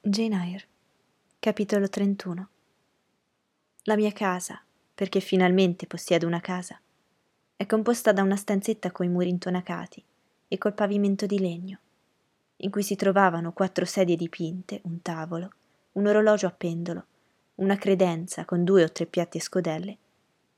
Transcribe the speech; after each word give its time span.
Jane 0.00 0.36
Eyre, 0.36 0.64
capitolo 1.40 1.88
31 1.88 2.48
La 3.82 3.96
mia 3.96 4.12
casa, 4.12 4.62
perché 4.94 5.18
finalmente 5.18 5.88
possiedo 5.88 6.24
una 6.24 6.40
casa, 6.40 6.80
è 7.56 7.66
composta 7.66 8.12
da 8.12 8.22
una 8.22 8.36
stanzetta 8.36 8.92
coi 8.92 9.08
muri 9.08 9.28
intonacati 9.28 10.02
e 10.46 10.56
col 10.56 10.72
pavimento 10.72 11.26
di 11.26 11.40
legno, 11.40 11.78
in 12.58 12.70
cui 12.70 12.84
si 12.84 12.94
trovavano 12.94 13.52
quattro 13.52 13.84
sedie 13.84 14.14
dipinte, 14.14 14.80
un 14.84 15.02
tavolo, 15.02 15.50
un 15.94 16.06
orologio 16.06 16.46
a 16.46 16.52
pendolo, 16.52 17.04
una 17.56 17.76
credenza 17.76 18.44
con 18.44 18.62
due 18.62 18.84
o 18.84 18.92
tre 18.92 19.06
piatti 19.06 19.38
e 19.38 19.40
scodelle 19.40 19.98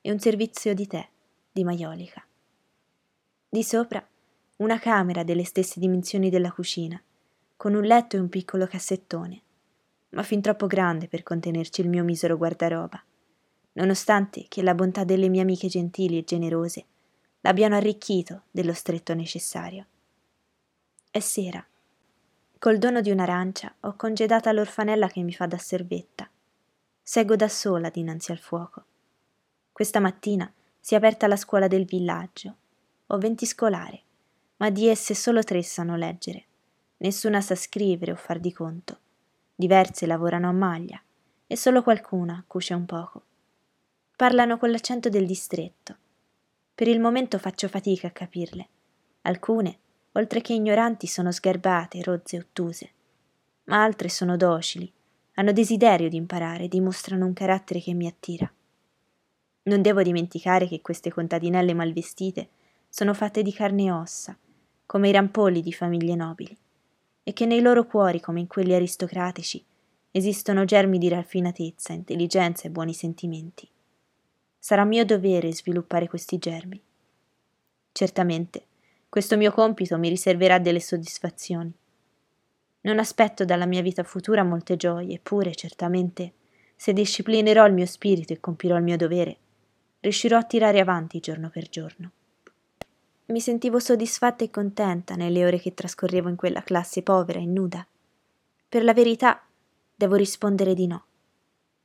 e 0.03 0.13
un 0.13 0.19
servizio 0.19 0.75
di 0.75 0.87
tè 0.87 1.09
di 1.51 1.65
maiolica. 1.65 2.23
Di 3.49 3.65
sopra 3.65 4.07
una 4.57 4.79
camera 4.79 5.25
delle 5.25 5.45
stesse 5.45 5.81
dimensioni 5.81 6.29
della 6.29 6.53
cucina, 6.53 7.03
con 7.61 7.75
un 7.75 7.83
letto 7.83 8.17
e 8.17 8.19
un 8.19 8.31
piccolo 8.31 8.67
cassettone, 8.67 9.43
ma 10.13 10.23
fin 10.23 10.41
troppo 10.41 10.67
grande 10.67 11.09
per 11.09 11.23
contenerci 11.23 11.83
il 11.83 11.91
mio 11.91 12.03
misero 12.05 12.39
guardaroba, 12.39 13.05
nonostante 13.73 14.47
che 14.49 14.63
la 14.63 14.75
bontà 14.75 15.05
delle 15.05 15.29
mie 15.29 15.43
amiche 15.43 15.69
gentili 15.69 16.17
e 16.17 16.25
generose 16.25 16.87
l'abbiano 17.41 17.77
arricchito 17.77 18.45
dello 18.51 18.73
stretto 18.73 19.13
necessario. 19.13 19.85
È 21.11 21.19
sera. 21.19 21.63
Col 22.59 22.79
dono 22.79 23.03
di 23.03 23.11
un'arancia 23.11 23.75
ho 23.81 23.95
congedata 23.95 24.51
l'orfanella 24.53 25.09
che 25.09 25.21
mi 25.21 25.35
fa 25.35 25.45
da 25.45 25.59
servetta. 25.59 26.31
Seggo 27.03 27.37
da 27.37 27.49
sola 27.49 27.91
dinanzi 27.91 28.33
al 28.33 28.39
fuoco. 28.39 28.85
Questa 29.71 30.01
mattina 30.01 30.51
si 30.81 30.95
è 30.95 30.97
aperta 30.97 31.27
la 31.27 31.37
scuola 31.37 31.69
del 31.69 31.85
villaggio. 31.85 32.57
Ho 33.09 33.19
venti 33.19 33.45
scolare 33.45 34.05
ma 34.57 34.71
di 34.71 34.89
esse 34.89 35.15
solo 35.15 35.43
tre 35.43 35.63
sanno 35.63 35.97
leggere. 35.97 36.45
Nessuna 37.03 37.41
sa 37.41 37.55
scrivere 37.55 38.13
o 38.13 38.15
far 38.15 38.39
di 38.39 38.53
conto. 38.53 38.99
Diverse 39.55 40.05
lavorano 40.05 40.49
a 40.49 40.53
maglia 40.53 41.03
e 41.47 41.57
solo 41.57 41.83
qualcuna 41.83 42.45
cuce 42.47 42.75
un 42.75 42.85
poco. 42.85 43.23
Parlano 44.17 44.59
con 44.59 44.71
l'accento 44.71 45.09
del 45.09 45.25
distretto. 45.25 45.97
Per 46.75 46.87
il 46.89 47.01
momento 47.01 47.39
faccio 47.39 47.69
fatica 47.69 48.09
a 48.09 48.11
capirle. 48.11 48.69
Alcune, 49.23 49.79
oltre 50.13 50.43
che 50.43 50.53
ignoranti, 50.53 51.07
sono 51.07 51.33
sgarbate, 51.33 52.03
rozze 52.03 52.37
ottuse, 52.37 52.91
ma 53.65 53.83
altre 53.83 54.11
sono 54.11 54.37
docili, 54.37 54.93
hanno 55.37 55.53
desiderio 55.53 56.11
di 56.11 56.17
imparare 56.17 56.65
e 56.65 56.69
dimostrano 56.69 57.25
un 57.25 57.33
carattere 57.33 57.81
che 57.81 57.95
mi 57.95 58.09
attira. 58.09 58.53
Non 59.63 59.81
devo 59.81 60.03
dimenticare 60.03 60.69
che 60.69 60.83
queste 60.83 61.11
contadinelle 61.11 61.73
malvestite 61.73 62.51
sono 62.91 63.15
fatte 63.15 63.43
di 63.43 63.55
carne 63.55 63.85
e 63.85 63.91
ossa, 63.91 64.37
come 64.85 65.09
i 65.09 65.13
rampolli 65.13 65.63
di 65.63 65.73
famiglie 65.73 66.15
nobili, 66.15 66.55
e 67.31 67.33
che 67.33 67.47
nei 67.47 67.61
loro 67.61 67.87
cuori, 67.87 68.19
come 68.19 68.41
in 68.41 68.49
quelli 68.49 68.75
aristocratici, 68.75 69.65
esistono 70.11 70.65
germi 70.65 70.99
di 70.99 71.09
raffinatezza, 71.09 71.93
intelligenza 71.93 72.67
e 72.67 72.71
buoni 72.71 72.93
sentimenti. 72.93 73.69
Sarà 74.59 74.85
mio 74.85 75.05
dovere 75.05 75.53
sviluppare 75.53 76.09
questi 76.09 76.39
germi. 76.39 76.83
Certamente, 77.93 78.65
questo 79.09 79.37
mio 79.37 79.53
compito 79.53 79.97
mi 79.97 80.09
riserverà 80.09 80.59
delle 80.59 80.81
soddisfazioni. 80.81 81.73
Non 82.81 82.99
aspetto 82.99 83.45
dalla 83.45 83.67
mia 83.67 83.81
vita 83.81 84.03
futura 84.03 84.43
molte 84.43 84.75
gioie, 84.75 85.15
eppure, 85.15 85.55
certamente, 85.55 86.33
se 86.75 86.93
disciplinerò 86.93 87.65
il 87.65 87.75
mio 87.75 87.87
spirito 87.87 88.33
e 88.33 88.41
compirò 88.41 88.77
il 88.77 88.83
mio 88.83 88.97
dovere, 88.97 89.37
riuscirò 90.01 90.37
a 90.37 90.43
tirare 90.43 90.81
avanti 90.81 91.21
giorno 91.21 91.49
per 91.49 91.69
giorno. 91.69 92.11
Mi 93.31 93.41
sentivo 93.41 93.79
soddisfatta 93.79 94.43
e 94.43 94.51
contenta 94.51 95.15
nelle 95.15 95.47
ore 95.47 95.61
che 95.61 95.73
trascorrevo 95.73 96.29
in 96.29 96.35
quella 96.35 96.63
classe 96.63 97.03
povera 97.03 97.39
e 97.39 97.47
nuda. 97.47 97.87
Per 98.69 98.83
la 98.83 98.93
verità, 98.93 99.41
devo 99.95 100.17
rispondere 100.17 100.75
di 100.75 100.89
no. 100.89 101.05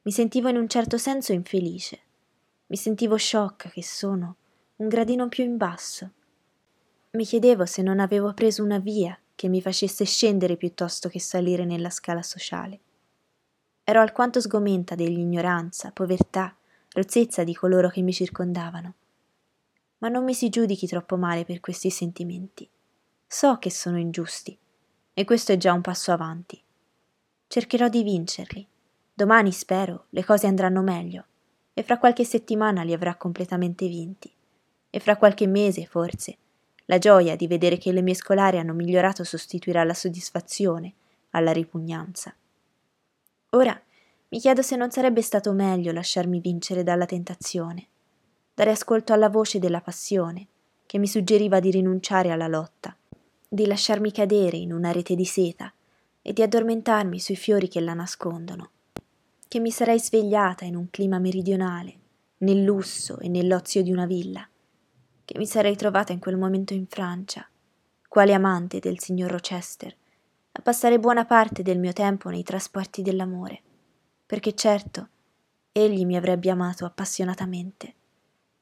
Mi 0.01 0.11
sentivo 0.11 0.49
in 0.49 0.57
un 0.57 0.67
certo 0.67 0.97
senso 0.97 1.33
infelice. 1.33 1.99
Mi 2.67 2.77
sentivo 2.77 3.15
sciocca 3.15 3.69
che 3.69 3.83
sono, 3.83 4.37
un 4.77 4.87
gradino 4.87 5.29
più 5.29 5.43
in 5.43 5.55
basso. 5.55 6.09
Mi 7.11 7.25
chiedevo 7.25 7.67
se 7.67 7.83
non 7.83 7.99
avevo 7.99 8.33
preso 8.33 8.63
una 8.63 8.79
via 8.79 9.15
che 9.35 9.47
mi 9.47 9.61
facesse 9.61 10.03
scendere 10.03 10.57
piuttosto 10.57 11.09
che 11.09 11.19
salire 11.19 11.63
nella 11.63 11.91
scala 11.91 12.23
sociale. 12.23 12.79
Ero 13.83 14.01
alquanto 14.01 14.41
sgomenta 14.41 14.95
dell'ignoranza, 14.95 15.91
povertà, 15.91 16.55
rozzezza 16.93 17.43
di 17.43 17.53
coloro 17.53 17.89
che 17.89 18.01
mi 18.01 18.13
circondavano 18.13 18.95
ma 19.99 20.09
non 20.09 20.23
mi 20.23 20.33
si 20.33 20.49
giudichi 20.49 20.87
troppo 20.87 21.17
male 21.17 21.45
per 21.45 21.59
questi 21.59 21.89
sentimenti. 21.89 22.69
So 23.27 23.57
che 23.57 23.71
sono 23.71 23.97
ingiusti, 23.97 24.57
e 25.13 25.23
questo 25.23 25.51
è 25.51 25.57
già 25.57 25.73
un 25.73 25.81
passo 25.81 26.11
avanti. 26.11 26.61
Cercherò 27.47 27.87
di 27.87 28.03
vincerli. 28.03 28.67
Domani, 29.13 29.51
spero, 29.51 30.07
le 30.09 30.23
cose 30.23 30.47
andranno 30.47 30.81
meglio, 30.81 31.25
e 31.73 31.83
fra 31.83 31.97
qualche 31.97 32.25
settimana 32.25 32.83
li 32.83 32.93
avrà 32.93 33.15
completamente 33.15 33.87
vinti. 33.87 34.31
E 34.89 34.99
fra 34.99 35.17
qualche 35.17 35.47
mese, 35.47 35.85
forse, 35.85 36.37
la 36.85 36.97
gioia 36.97 37.35
di 37.35 37.47
vedere 37.47 37.77
che 37.77 37.91
le 37.91 38.01
mie 38.01 38.13
scolare 38.13 38.59
hanno 38.59 38.73
migliorato 38.73 39.23
sostituirà 39.23 39.83
la 39.83 39.93
soddisfazione 39.93 40.93
alla 41.31 41.51
ripugnanza. 41.51 42.33
Ora 43.51 43.81
mi 44.29 44.39
chiedo 44.39 44.61
se 44.61 44.75
non 44.75 44.91
sarebbe 44.91 45.21
stato 45.21 45.51
meglio 45.53 45.91
lasciarmi 45.91 46.39
vincere 46.39 46.83
dalla 46.83 47.05
tentazione 47.05 47.87
dare 48.55 48.71
ascolto 48.71 49.11
alla 49.11 49.27
voce 49.27 49.59
della 49.59 49.81
passione, 49.81 50.47
che 50.85 50.97
mi 50.97 51.07
suggeriva 51.07 51.59
di 51.59 51.71
rinunciare 51.71 52.31
alla 52.31 52.47
lotta, 52.47 52.95
di 53.49 53.65
lasciarmi 53.67 54.13
cadere 54.13 54.55
in 54.55 54.71
una 54.71 54.93
rete 54.93 55.13
di 55.13 55.25
seta 55.25 55.73
e 56.21 56.31
di 56.31 56.41
addormentarmi 56.41 57.19
sui 57.19 57.35
fiori 57.35 57.67
che 57.67 57.81
la 57.81 57.93
nascondono, 57.93 58.69
che 59.49 59.59
mi 59.59 59.71
sarei 59.71 59.99
svegliata 59.99 60.63
in 60.63 60.77
un 60.77 60.89
clima 60.89 61.19
meridionale, 61.19 61.99
nel 62.39 62.63
lusso 62.63 63.19
e 63.19 63.27
nell'ozio 63.27 63.83
di 63.83 63.91
una 63.91 64.05
villa, 64.05 64.47
che 65.25 65.37
mi 65.37 65.45
sarei 65.45 65.75
trovata 65.75 66.13
in 66.13 66.19
quel 66.19 66.37
momento 66.37 66.73
in 66.73 66.87
Francia, 66.87 67.45
quale 68.07 68.33
amante 68.33 68.79
del 68.79 68.99
signor 68.99 69.31
Rochester, 69.31 69.93
a 70.53 70.61
passare 70.61 70.97
buona 70.97 71.25
parte 71.25 71.61
del 71.61 71.77
mio 71.77 71.91
tempo 71.91 72.29
nei 72.29 72.43
trasporti 72.43 73.01
dell'amore, 73.01 73.61
perché 74.25 74.53
certo, 74.53 75.09
egli 75.73 76.05
mi 76.05 76.15
avrebbe 76.15 76.49
amato 76.49 76.85
appassionatamente 76.85 77.95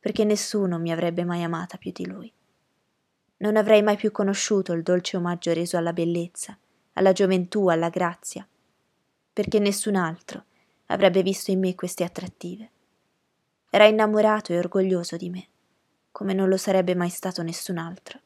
perché 0.03 0.25
nessuno 0.25 0.79
mi 0.79 0.91
avrebbe 0.91 1.23
mai 1.23 1.43
amata 1.43 1.77
più 1.77 1.93
di 1.93 2.05
lui. 2.05 2.29
Non 3.37 3.55
avrei 3.55 3.81
mai 3.81 3.95
più 3.95 4.11
conosciuto 4.11 4.73
il 4.73 4.83
dolce 4.83 5.15
omaggio 5.15 5.53
reso 5.53 5.77
alla 5.77 5.93
bellezza, 5.93 6.57
alla 6.95 7.13
gioventù, 7.13 7.69
alla 7.69 7.87
grazia, 7.87 8.45
perché 9.31 9.59
nessun 9.59 9.95
altro 9.95 10.43
avrebbe 10.87 11.23
visto 11.23 11.51
in 11.51 11.59
me 11.59 11.73
queste 11.73 12.03
attrattive. 12.03 12.69
Era 13.69 13.85
innamorato 13.85 14.51
e 14.51 14.57
orgoglioso 14.57 15.15
di 15.15 15.29
me, 15.29 15.47
come 16.11 16.33
non 16.33 16.49
lo 16.49 16.57
sarebbe 16.57 16.95
mai 16.95 17.09
stato 17.09 17.41
nessun 17.41 17.77
altro. 17.77 18.19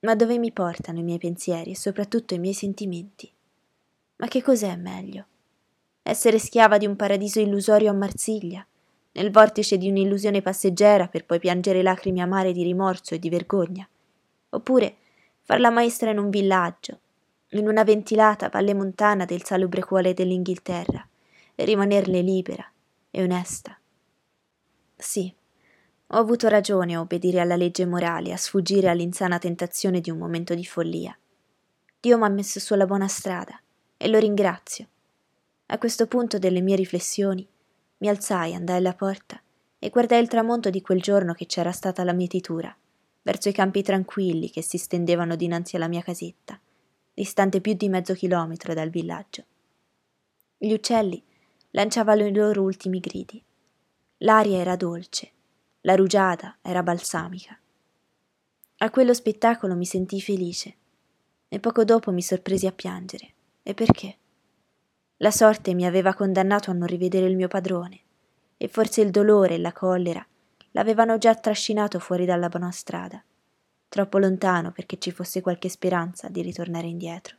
Ma 0.00 0.14
dove 0.14 0.36
mi 0.36 0.52
portano 0.52 0.98
i 0.98 1.02
miei 1.02 1.18
pensieri 1.18 1.70
e 1.70 1.76
soprattutto 1.76 2.34
i 2.34 2.38
miei 2.38 2.52
sentimenti? 2.52 3.32
Ma 4.16 4.28
che 4.28 4.42
cos'è 4.42 4.76
meglio? 4.76 5.24
Essere 6.02 6.38
schiava 6.38 6.76
di 6.76 6.84
un 6.84 6.96
paradiso 6.96 7.40
illusorio 7.40 7.88
a 7.88 7.94
Marsiglia? 7.94 8.66
Nel 9.12 9.30
vortice 9.30 9.76
di 9.76 9.88
un'illusione 9.88 10.42
passeggera 10.42 11.08
per 11.08 11.24
poi 11.24 11.38
piangere 11.38 11.82
lacrime 11.82 12.20
amare 12.20 12.52
di 12.52 12.62
rimorso 12.62 13.14
e 13.14 13.18
di 13.18 13.28
vergogna, 13.28 13.88
oppure 14.50 14.96
far 15.42 15.60
la 15.60 15.70
maestra 15.70 16.10
in 16.10 16.18
un 16.18 16.30
villaggio, 16.30 17.00
in 17.50 17.66
una 17.66 17.82
ventilata 17.82 18.48
valle 18.48 18.74
montana 18.74 19.24
del 19.24 19.42
salubre 19.42 19.82
cuore 19.82 20.14
dell'Inghilterra, 20.14 21.06
e 21.54 21.64
rimanerle 21.64 22.22
libera 22.22 22.64
e 23.10 23.22
onesta. 23.22 23.78
Sì, 24.96 25.32
ho 26.06 26.16
avuto 26.16 26.48
ragione 26.48 26.94
a 26.94 27.00
obbedire 27.00 27.40
alla 27.40 27.56
legge 27.56 27.84
morale, 27.84 28.32
a 28.32 28.36
sfuggire 28.36 28.88
all'insana 28.88 29.38
tentazione 29.38 30.00
di 30.00 30.10
un 30.10 30.18
momento 30.18 30.54
di 30.54 30.64
follia. 30.64 31.16
Dio 32.00 32.16
m'ha 32.16 32.28
messo 32.28 32.58
sulla 32.60 32.86
buona 32.86 33.08
strada 33.08 33.60
e 33.96 34.08
lo 34.08 34.18
ringrazio. 34.18 34.86
A 35.66 35.78
questo 35.78 36.06
punto 36.06 36.38
delle 36.38 36.62
mie 36.62 36.76
riflessioni 36.76 37.46
mi 38.00 38.08
alzai, 38.08 38.54
andai 38.54 38.76
alla 38.76 38.94
porta 38.94 39.40
e 39.78 39.88
guardai 39.88 40.20
il 40.20 40.28
tramonto 40.28 40.68
di 40.68 40.82
quel 40.82 41.00
giorno 41.00 41.32
che 41.32 41.46
c'era 41.46 41.72
stata 41.72 42.04
la 42.04 42.12
mietitura, 42.12 42.74
verso 43.22 43.48
i 43.48 43.52
campi 43.52 43.82
tranquilli 43.82 44.50
che 44.50 44.62
si 44.62 44.78
stendevano 44.78 45.36
dinanzi 45.36 45.76
alla 45.76 45.88
mia 45.88 46.02
casetta, 46.02 46.60
distante 47.14 47.60
più 47.60 47.74
di 47.74 47.88
mezzo 47.88 48.14
chilometro 48.14 48.74
dal 48.74 48.90
villaggio. 48.90 49.44
Gli 50.56 50.72
uccelli 50.72 51.22
lanciavano 51.70 52.26
i 52.26 52.34
loro 52.34 52.62
ultimi 52.62 53.00
gridi. 53.00 53.42
L'aria 54.18 54.58
era 54.58 54.76
dolce, 54.76 55.30
la 55.82 55.94
rugiada 55.94 56.58
era 56.60 56.82
balsamica. 56.82 57.58
A 58.78 58.90
quello 58.90 59.14
spettacolo 59.14 59.74
mi 59.74 59.84
sentii 59.84 60.20
felice 60.20 60.74
e 61.48 61.58
poco 61.58 61.84
dopo 61.84 62.10
mi 62.12 62.22
sorpresi 62.22 62.66
a 62.66 62.72
piangere. 62.72 63.32
E 63.62 63.74
perché? 63.74 64.16
La 65.22 65.30
sorte 65.30 65.74
mi 65.74 65.84
aveva 65.84 66.14
condannato 66.14 66.70
a 66.70 66.74
non 66.74 66.86
rivedere 66.86 67.26
il 67.26 67.36
mio 67.36 67.46
padrone, 67.46 68.00
e 68.56 68.68
forse 68.68 69.02
il 69.02 69.10
dolore 69.10 69.54
e 69.54 69.58
la 69.58 69.72
collera 69.72 70.26
l'avevano 70.70 71.18
già 71.18 71.34
trascinato 71.34 71.98
fuori 71.98 72.24
dalla 72.24 72.48
buona 72.48 72.70
strada, 72.70 73.22
troppo 73.88 74.16
lontano 74.16 74.72
perché 74.72 74.98
ci 74.98 75.10
fosse 75.10 75.42
qualche 75.42 75.68
speranza 75.68 76.28
di 76.28 76.40
ritornare 76.40 76.86
indietro. 76.86 77.36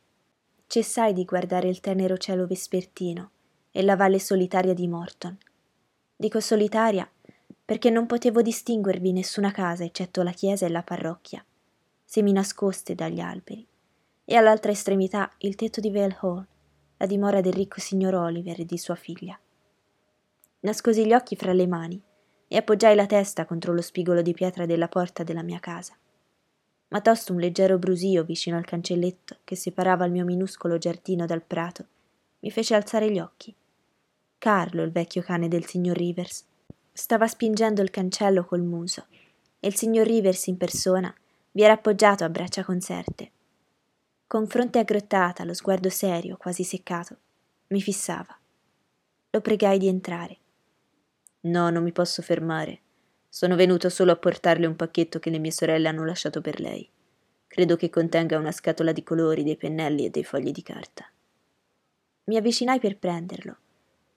cessai 0.72 1.12
di 1.12 1.26
guardare 1.26 1.68
il 1.68 1.82
tenero 1.82 2.18
cielo 2.18 2.48
vespertino 2.48 3.32
e 3.72 3.84
la 3.84 3.98
valle 3.98 4.20
solitaria 4.20 4.74
di 4.74 4.88
Morton. 4.88 5.38
Dico 6.16 6.40
solitaria 6.40 7.10
perché 7.66 7.90
non 7.90 8.06
potevo 8.06 8.42
distinguervi 8.42 9.12
nessuna 9.12 9.52
casa 9.52 9.84
eccetto 9.84 10.24
la 10.24 10.32
chiesa 10.32 10.66
e 10.66 10.70
la 10.70 10.82
parrocchia, 10.82 11.44
semi 12.06 12.32
nascoste 12.32 12.96
dagli 12.96 13.20
alberi, 13.20 13.68
e 14.24 14.36
all'altra 14.36 14.72
estremità 14.72 15.30
il 15.40 15.56
tetto 15.56 15.82
di 15.82 15.92
Vale 15.92 16.18
Hall, 16.22 16.48
la 17.02 17.08
dimora 17.08 17.42
del 17.42 17.54
ricco 17.54 17.80
signor 17.80 18.14
Oliver 18.14 18.60
e 18.60 18.66
di 18.66 18.78
sua 18.78 18.96
figlia. 18.96 19.38
Nascosi 20.60 21.06
gli 21.06 21.14
occhi 21.14 21.36
fra 21.36 21.52
le 21.52 21.66
mani 21.66 22.00
e 22.48 22.58
appoggiai 22.58 22.96
la 22.96 23.08
testa 23.08 23.46
contro 23.46 23.74
lo 23.74 23.82
spigolo 23.82 24.22
di 24.22 24.34
pietra 24.34 24.68
della 24.68 24.88
porta 24.88 25.24
della 25.24 25.42
mia 25.42 25.60
casa 25.60 25.96
ma 26.92 27.02
tosto 27.02 27.34
un 27.34 27.40
leggero 27.40 27.78
brusio 27.78 28.24
vicino 28.24 28.58
al 28.58 28.66
cancelletto 28.66 29.38
che 29.44 29.56
separava 29.56 30.06
il 30.06 30.12
mio 30.12 30.26
minuscolo 30.26 30.78
giardino 30.78 31.26
dal 31.26 31.42
prato 31.42 31.86
mi 32.40 32.52
fece 32.52 32.76
alzare 32.76 33.10
gli 33.12 33.20
occhi. 33.20 33.56
Carlo, 34.38 34.82
il 34.82 34.92
vecchio 34.92 35.22
cane 35.22 35.48
del 35.48 35.66
signor 35.66 35.96
Rivers, 35.96 36.44
stava 36.92 37.28
spingendo 37.28 37.82
il 37.82 37.92
cancello 37.92 38.44
col 38.44 38.62
muso 38.62 39.06
e 39.60 39.68
il 39.68 39.76
signor 39.76 40.06
Rivers 40.06 40.48
in 40.48 40.58
persona 40.58 41.14
vi 41.52 41.62
era 41.62 41.74
appoggiato 41.74 42.24
a 42.24 42.30
braccia 42.30 42.64
concerte. 42.64 43.32
Con 44.32 44.48
fronte 44.48 44.80
aggrottata, 44.80 45.44
lo 45.44 45.54
sguardo 45.54 45.90
serio, 45.90 46.38
quasi 46.38 46.64
seccato, 46.64 47.18
mi 47.68 47.82
fissava. 47.82 48.34
Lo 49.30 49.42
pregai 49.42 49.78
di 49.78 49.90
entrare. 49.90 50.38
No, 51.42 51.70
non 51.70 51.84
mi 51.84 51.92
posso 51.92 52.22
fermare, 52.22 52.80
sono 53.28 53.58
venuto 53.58 53.90
solo 53.90 54.14
a 54.14 54.16
portarle 54.16 54.68
un 54.68 54.78
pacchetto 54.78 55.20
che 55.20 55.30
le 55.32 55.38
mie 55.38 55.52
sorelle 55.52 55.90
hanno 55.90 56.06
lasciato 56.06 56.40
per 56.40 56.62
lei. 56.62 56.90
Credo 57.46 57.76
che 57.76 57.90
contenga 57.90 58.38
una 58.38 58.54
scatola 58.54 58.94
di 58.94 59.04
colori, 59.04 59.44
dei 59.44 59.58
pennelli 59.58 60.06
e 60.06 60.10
dei 60.10 60.24
fogli 60.24 60.52
di 60.52 60.64
carta. 60.64 61.12
Mi 62.24 62.38
avvicinai 62.38 62.80
per 62.80 62.98
prenderlo. 62.98 63.58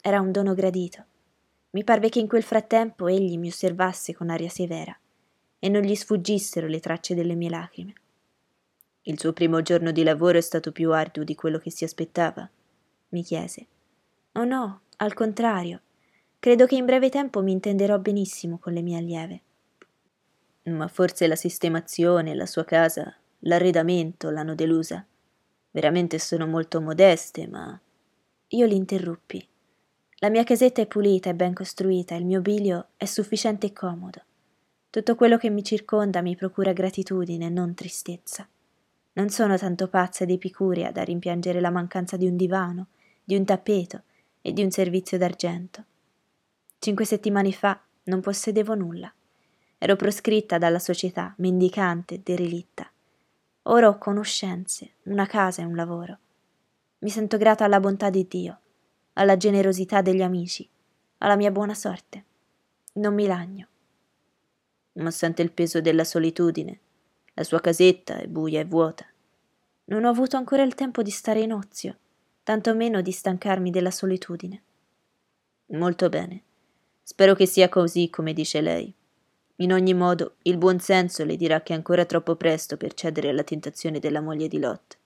Era 0.00 0.20
un 0.20 0.31
dono 0.31 0.55
gradito. 0.55 1.05
Mi 1.70 1.82
parve 1.82 2.08
che 2.08 2.20
in 2.20 2.28
quel 2.28 2.44
frattempo 2.44 3.08
egli 3.08 3.37
mi 3.37 3.49
osservasse 3.49 4.14
con 4.14 4.31
aria 4.31 4.49
severa 4.49 4.96
e 5.58 5.69
non 5.69 5.82
gli 5.82 5.96
sfuggissero 5.96 6.69
le 6.69 6.78
tracce 6.78 7.17
delle 7.17 7.34
mie 7.34 7.50
lacrime. 7.50 7.94
Il 9.06 9.19
suo 9.19 9.35
primo 9.35 9.61
giorno 9.61 9.93
di 9.93 10.03
lavoro 10.03 10.39
è 10.39 10.41
stato 10.41 10.73
più 10.73 10.93
arduo 10.93 11.25
di 11.25 11.35
quello 11.35 11.59
che 11.59 11.71
si 11.71 11.85
aspettava? 11.85 12.49
mi 13.11 13.23
chiese. 13.23 13.67
Oh 14.33 14.45
no, 14.45 14.81
al 14.97 15.12
contrario. 15.12 15.81
Credo 16.39 16.67
che 16.67 16.75
in 16.75 16.87
breve 16.87 17.11
tempo 17.11 17.43
mi 17.43 17.53
intenderò 17.53 17.99
benissimo 17.99 18.59
con 18.59 18.73
le 18.73 18.83
mie 18.83 18.99
allieve. 18.99 19.41
Ma 20.65 20.89
forse 20.89 21.27
la 21.27 21.37
sistemazione, 21.37 22.35
la 22.35 22.47
sua 22.47 22.65
casa, 22.65 23.15
l'arredamento 23.41 24.31
l'hanno 24.31 24.55
delusa. 24.55 25.06
Veramente 25.71 26.19
sono 26.19 26.47
molto 26.47 26.81
modeste, 26.81 27.47
ma. 27.47 27.79
Io 28.49 28.67
l'interruppi. 28.67 29.47
La 30.21 30.31
mia 30.31 30.45
casetta 30.45 30.81
è 30.81 30.87
pulita 30.87 31.29
e 31.29 31.35
ben 31.35 31.53
costruita, 31.53 32.15
il 32.15 32.25
mio 32.25 32.41
bilio 32.41 32.89
è 32.97 33.05
sufficiente 33.05 33.67
e 33.67 33.73
comodo. 33.73 34.23
Tutto 34.89 35.15
quello 35.15 35.37
che 35.37 35.51
mi 35.51 35.62
circonda 35.62 36.23
mi 36.23 36.37
procura 36.37 36.73
gratitudine, 36.73 37.51
non 37.51 37.75
tristezza. 37.75 38.49
Non 39.14 39.28
sono 39.28 39.56
tanto 39.56 39.88
pazza 39.88 40.25
ed 40.25 40.31
epicurea 40.31 40.90
da 40.90 41.02
rimpiangere 41.02 41.61
la 41.61 41.70
mancanza 41.70 42.16
di 42.16 42.26
un 42.26 42.37
divano, 42.37 42.88
di 43.22 43.37
un 43.37 43.44
tappeto 43.44 44.02
e 44.43 44.52
di 44.52 44.62
un 44.62 44.70
servizio 44.70 45.19
d'argento. 45.19 45.84
Cinque 46.78 47.05
settimane 47.05 47.52
fa 47.52 47.81
non 48.05 48.20
possedevo 48.20 48.75
nulla. 48.75 49.12
Ero 49.78 49.96
proscritta 49.96 50.58
dalla 50.58 50.78
società, 50.78 51.34
mendicante, 51.38 52.20
derelitta. 52.22 52.90
Ora 53.62 53.88
ho 53.88 53.99
conoscenze, 53.99 54.94
una 55.05 55.26
casa 55.26 55.62
e 55.62 55.64
un 55.64 55.75
lavoro. 55.75 56.19
Mi 56.99 57.10
sento 57.10 57.38
grata 57.38 57.64
alla 57.64 57.81
bontà 57.81 58.10
di 58.10 58.26
Dio, 58.28 58.58
alla 59.14 59.37
generosità 59.37 60.02
degli 60.02 60.22
amici, 60.22 60.69
alla 61.19 61.37
mia 61.37 61.50
buona 61.50 61.75
sorte. 61.75 62.25
Non 62.94 63.14
mi 63.14 63.26
lagno. 63.26 63.69
Ma 64.94 65.10
sente 65.10 65.43
il 65.43 65.52
peso 65.52 65.81
della 65.81 66.05
solitudine. 66.05 66.81
La 67.34 67.42
sua 67.42 67.60
casetta 67.60 68.19
è 68.19 68.26
buia 68.26 68.60
e 68.60 68.64
vuota. 68.64 69.04
Non 69.86 70.04
ho 70.04 70.08
avuto 70.08 70.36
ancora 70.36 70.62
il 70.62 70.75
tempo 70.75 71.02
di 71.02 71.10
stare 71.10 71.40
in 71.40 71.52
ozio, 71.52 71.96
tanto 72.44 72.75
meno 72.75 73.00
di 73.00 73.10
stancarmi 73.10 73.70
della 73.70 73.90
solitudine. 73.90 74.62
Molto 75.66 76.08
bene. 76.08 76.42
Spero 77.02 77.34
che 77.34 77.46
sia 77.46 77.69
così 77.69 78.08
come 78.08 78.32
dice 78.32 78.60
lei. 78.60 78.94
In 79.56 79.72
ogni 79.72 79.94
modo, 79.94 80.36
il 80.42 80.56
buon 80.58 80.78
senso 80.78 81.25
le 81.25 81.36
dirà 81.36 81.60
che 81.62 81.72
è 81.72 81.76
ancora 81.76 82.04
troppo 82.04 82.36
presto 82.36 82.76
per 82.76 82.94
cedere 82.94 83.28
alla 83.28 83.44
tentazione 83.44 83.98
della 83.98 84.20
moglie 84.20 84.48
di 84.48 84.58
Lot. 84.58 84.96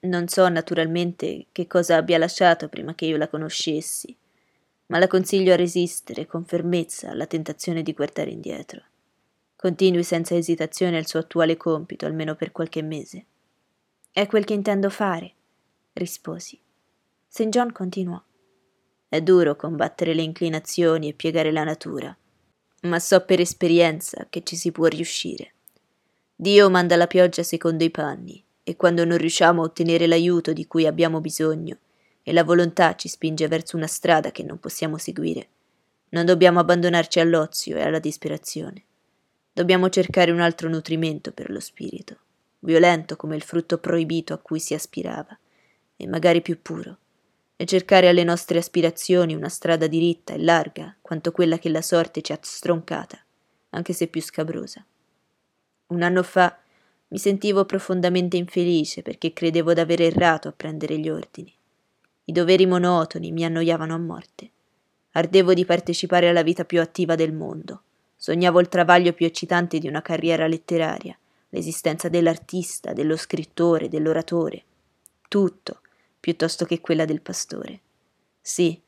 Non 0.00 0.28
so 0.28 0.48
naturalmente 0.48 1.46
che 1.50 1.66
cosa 1.66 1.96
abbia 1.96 2.18
lasciato 2.18 2.68
prima 2.68 2.94
che 2.94 3.06
io 3.06 3.16
la 3.16 3.28
conoscessi, 3.28 4.16
ma 4.86 4.98
la 4.98 5.06
consiglio 5.06 5.52
a 5.52 5.56
resistere 5.56 6.26
con 6.26 6.44
fermezza 6.44 7.10
alla 7.10 7.26
tentazione 7.26 7.82
di 7.82 7.92
guardare 7.92 8.30
indietro. 8.30 8.82
Continui 9.64 10.02
senza 10.04 10.36
esitazione 10.36 10.98
il 10.98 11.06
suo 11.06 11.20
attuale 11.20 11.56
compito, 11.56 12.04
almeno 12.04 12.34
per 12.34 12.52
qualche 12.52 12.82
mese. 12.82 13.24
È 14.12 14.26
quel 14.26 14.44
che 14.44 14.52
intendo 14.52 14.90
fare, 14.90 15.32
risposi. 15.94 16.60
St. 17.26 17.48
John 17.48 17.72
continuò. 17.72 18.22
È 19.08 19.22
duro 19.22 19.56
combattere 19.56 20.12
le 20.12 20.20
inclinazioni 20.20 21.08
e 21.08 21.14
piegare 21.14 21.50
la 21.50 21.64
natura, 21.64 22.14
ma 22.82 22.98
so 22.98 23.24
per 23.24 23.40
esperienza 23.40 24.26
che 24.28 24.42
ci 24.42 24.54
si 24.54 24.70
può 24.70 24.84
riuscire. 24.84 25.54
Dio 26.36 26.68
manda 26.68 26.96
la 26.96 27.06
pioggia 27.06 27.42
secondo 27.42 27.84
i 27.84 27.90
panni, 27.90 28.44
e 28.64 28.76
quando 28.76 29.06
non 29.06 29.16
riusciamo 29.16 29.62
a 29.62 29.64
ottenere 29.64 30.06
l'aiuto 30.06 30.52
di 30.52 30.66
cui 30.66 30.86
abbiamo 30.86 31.22
bisogno, 31.22 31.78
e 32.22 32.34
la 32.34 32.44
volontà 32.44 32.96
ci 32.96 33.08
spinge 33.08 33.48
verso 33.48 33.78
una 33.78 33.86
strada 33.86 34.30
che 34.30 34.42
non 34.42 34.60
possiamo 34.60 34.98
seguire, 34.98 35.48
non 36.10 36.26
dobbiamo 36.26 36.60
abbandonarci 36.60 37.18
all'ozio 37.18 37.78
e 37.78 37.80
alla 37.80 37.98
disperazione. 37.98 38.84
Dobbiamo 39.56 39.88
cercare 39.88 40.32
un 40.32 40.40
altro 40.40 40.68
nutrimento 40.68 41.30
per 41.30 41.48
lo 41.48 41.60
spirito, 41.60 42.16
violento 42.58 43.14
come 43.14 43.36
il 43.36 43.42
frutto 43.42 43.78
proibito 43.78 44.34
a 44.34 44.38
cui 44.38 44.58
si 44.58 44.74
aspirava, 44.74 45.38
e 45.96 46.08
magari 46.08 46.42
più 46.42 46.60
puro 46.60 46.98
e 47.54 47.64
cercare 47.64 48.08
alle 48.08 48.24
nostre 48.24 48.58
aspirazioni 48.58 49.32
una 49.32 49.48
strada 49.48 49.86
diritta 49.86 50.34
e 50.34 50.42
larga 50.42 50.96
quanto 51.00 51.30
quella 51.30 51.56
che 51.60 51.68
la 51.68 51.82
sorte 51.82 52.20
ci 52.20 52.32
ha 52.32 52.38
stroncata, 52.42 53.16
anche 53.70 53.92
se 53.92 54.08
più 54.08 54.20
scabrosa. 54.20 54.84
Un 55.86 56.02
anno 56.02 56.24
fa 56.24 56.58
mi 57.06 57.18
sentivo 57.18 57.64
profondamente 57.64 58.36
infelice 58.36 59.02
perché 59.02 59.32
credevo 59.32 59.72
d'aver 59.72 60.02
errato 60.02 60.48
a 60.48 60.52
prendere 60.52 60.98
gli 60.98 61.08
ordini. 61.08 61.54
I 62.24 62.32
doveri 62.32 62.66
monotoni 62.66 63.30
mi 63.30 63.44
annoiavano 63.44 63.94
a 63.94 63.98
morte. 63.98 64.50
Ardevo 65.12 65.54
di 65.54 65.64
partecipare 65.64 66.28
alla 66.28 66.42
vita 66.42 66.64
più 66.64 66.80
attiva 66.80 67.14
del 67.14 67.32
mondo. 67.32 67.82
Sognavo 68.24 68.58
il 68.58 68.68
travaglio 68.68 69.12
più 69.12 69.26
eccitante 69.26 69.78
di 69.78 69.86
una 69.86 70.00
carriera 70.00 70.46
letteraria, 70.46 71.14
l'esistenza 71.50 72.08
dell'artista, 72.08 72.94
dello 72.94 73.18
scrittore, 73.18 73.90
dell'oratore. 73.90 74.62
Tutto, 75.28 75.82
piuttosto 76.20 76.64
che 76.64 76.80
quella 76.80 77.04
del 77.04 77.20
pastore. 77.20 77.80
Sì, 78.40 78.80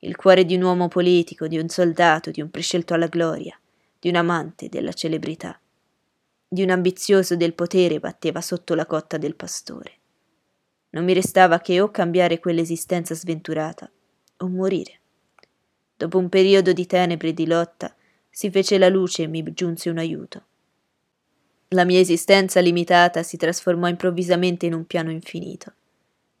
il 0.00 0.14
cuore 0.14 0.44
di 0.44 0.56
un 0.56 0.62
uomo 0.64 0.88
politico, 0.88 1.46
di 1.46 1.56
un 1.56 1.70
soldato, 1.70 2.30
di 2.30 2.42
un 2.42 2.50
prescelto 2.50 2.92
alla 2.92 3.06
gloria, 3.06 3.58
di 3.98 4.10
un 4.10 4.16
amante 4.16 4.68
della 4.68 4.92
celebrità, 4.92 5.58
di 6.46 6.62
un 6.62 6.68
ambizioso 6.68 7.34
del 7.34 7.54
potere 7.54 7.98
batteva 7.98 8.42
sotto 8.42 8.74
la 8.74 8.84
cotta 8.84 9.16
del 9.16 9.36
pastore. 9.36 9.92
Non 10.90 11.04
mi 11.04 11.14
restava 11.14 11.60
che 11.60 11.80
o 11.80 11.90
cambiare 11.90 12.40
quell'esistenza 12.40 13.14
sventurata 13.14 13.90
o 14.36 14.48
morire. 14.48 15.00
Dopo 15.96 16.18
un 16.18 16.28
periodo 16.28 16.74
di 16.74 16.84
tenebre 16.84 17.28
e 17.28 17.32
di 17.32 17.46
lotta, 17.46 17.96
si 18.34 18.50
fece 18.50 18.78
la 18.78 18.88
luce 18.88 19.24
e 19.24 19.26
mi 19.26 19.44
giunse 19.52 19.90
un 19.90 19.98
aiuto. 19.98 20.42
La 21.68 21.84
mia 21.84 22.00
esistenza 22.00 22.60
limitata 22.60 23.22
si 23.22 23.36
trasformò 23.36 23.88
improvvisamente 23.88 24.64
in 24.64 24.72
un 24.72 24.86
piano 24.86 25.10
infinito. 25.10 25.72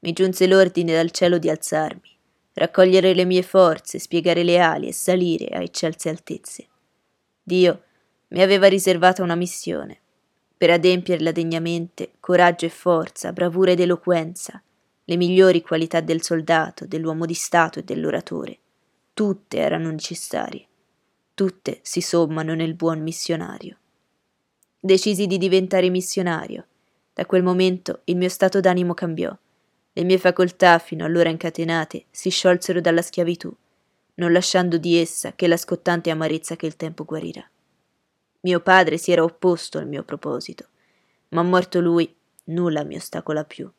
Mi 0.00 0.12
giunse 0.12 0.46
l'ordine 0.46 0.94
dal 0.94 1.10
cielo 1.10 1.36
di 1.36 1.50
alzarmi, 1.50 2.16
raccogliere 2.54 3.12
le 3.12 3.26
mie 3.26 3.42
forze, 3.42 3.98
spiegare 3.98 4.42
le 4.42 4.58
ali 4.58 4.88
e 4.88 4.92
salire 4.92 5.46
a 5.54 5.62
eccelse 5.62 6.08
altezze. 6.08 6.66
Dio 7.42 7.82
mi 8.28 8.40
aveva 8.40 8.68
riservata 8.68 9.22
una 9.22 9.34
missione. 9.34 9.98
Per 10.56 10.70
adempierla 10.70 11.30
degnamente, 11.30 12.12
coraggio 12.20 12.64
e 12.66 12.70
forza, 12.70 13.32
bravura 13.32 13.72
ed 13.72 13.80
eloquenza, 13.80 14.62
le 15.04 15.16
migliori 15.16 15.60
qualità 15.60 16.00
del 16.00 16.22
soldato, 16.22 16.86
dell'uomo 16.86 17.26
di 17.26 17.34
Stato 17.34 17.80
e 17.80 17.82
dell'oratore, 17.82 18.58
tutte 19.12 19.58
erano 19.58 19.90
necessarie. 19.90 20.66
Tutte 21.34 21.78
si 21.80 22.02
sommano 22.02 22.54
nel 22.54 22.74
buon 22.74 23.00
missionario. 23.00 23.78
Decisi 24.78 25.26
di 25.26 25.38
diventare 25.38 25.88
missionario. 25.88 26.66
Da 27.14 27.24
quel 27.24 27.42
momento 27.42 28.02
il 28.04 28.16
mio 28.16 28.28
stato 28.28 28.60
d'animo 28.60 28.92
cambiò. 28.92 29.34
Le 29.94 30.04
mie 30.04 30.18
facoltà, 30.18 30.78
fino 30.78 31.06
allora 31.06 31.30
incatenate, 31.30 32.04
si 32.10 32.28
sciolsero 32.28 32.82
dalla 32.82 33.00
schiavitù, 33.00 33.50
non 34.14 34.30
lasciando 34.30 34.76
di 34.76 34.98
essa 34.98 35.32
che 35.34 35.46
la 35.46 35.56
scottante 35.56 36.10
amarezza 36.10 36.54
che 36.54 36.66
il 36.66 36.76
tempo 36.76 37.04
guarirà. 37.06 37.48
Mio 38.40 38.60
padre 38.60 38.98
si 38.98 39.10
era 39.10 39.24
opposto 39.24 39.78
al 39.78 39.86
mio 39.86 40.02
proposito, 40.02 40.66
ma 41.30 41.42
morto 41.42 41.80
lui, 41.80 42.14
nulla 42.44 42.84
mi 42.84 42.96
ostacola 42.96 43.44
più. 43.44 43.70